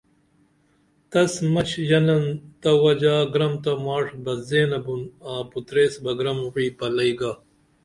تس 1.11 1.33
مچ 1.53 1.69
ژنن 1.89 2.23
تہ 2.61 2.71
وجا 2.83 3.17
گرم 3.33 3.53
تہ 3.63 3.71
ماڜ 3.85 4.05
بدزینہ 4.23 4.79
بُن 4.85 5.01
آں 5.31 5.41
پُتریس 5.51 5.93
بہ 6.03 6.11
گرم 6.19 6.37
وعی 6.53 6.69
پلئی 6.77 7.13
گا 7.19 7.31